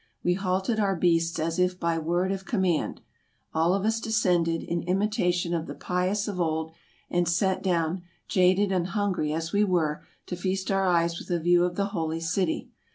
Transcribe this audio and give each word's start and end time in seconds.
We 0.23 0.33
halted 0.33 0.79
our 0.79 0.95
beasts 0.95 1.37
as 1.37 1.59
if 1.59 1.79
by 1.79 1.99
word 1.99 2.31
of 2.31 2.43
command. 2.43 3.01
All 3.53 3.75
of 3.75 3.85
us 3.85 3.99
descended, 3.99 4.63
in 4.63 4.81
imitation 4.81 5.53
of 5.53 5.67
the 5.67 5.75
pious 5.75 6.27
of 6.27 6.41
old, 6.41 6.71
and 7.11 7.27
sat 7.27 7.61
down, 7.61 8.01
jaded 8.27 8.71
and 8.71 8.87
hungry 8.97 9.31
as 9.31 9.53
we 9.53 9.63
were, 9.63 10.01
to 10.25 10.35
feast 10.35 10.71
our 10.71 10.87
eyes 10.87 11.19
with 11.19 11.29
a 11.29 11.39
view 11.39 11.63
of 11.65 11.75
the 11.75 11.89
Holy 11.93 12.19
City. 12.19 12.71